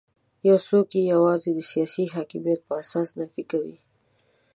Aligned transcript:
یو 0.47 0.57
څوک 0.67 0.87
یې 0.97 1.01
یوازې 1.13 1.49
د 1.55 1.59
سیاسي 1.71 2.05
حاکمیت 2.15 2.61
په 2.67 2.73
اساس 2.81 3.09
نفي 3.19 3.43
کوي. 3.51 3.77